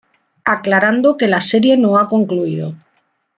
Aclarando 0.53 1.15
que 1.19 1.27
la 1.27 1.41
serie 1.41 1.77
no 1.77 1.95
ha 1.99 2.09
concluido. 2.09 2.73